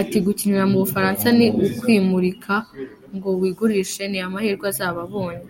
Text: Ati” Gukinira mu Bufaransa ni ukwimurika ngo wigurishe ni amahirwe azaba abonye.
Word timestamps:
Ati” 0.00 0.16
Gukinira 0.26 0.64
mu 0.70 0.76
Bufaransa 0.82 1.26
ni 1.38 1.46
ukwimurika 1.64 2.54
ngo 3.14 3.28
wigurishe 3.40 4.02
ni 4.08 4.18
amahirwe 4.26 4.64
azaba 4.72 5.00
abonye. 5.06 5.44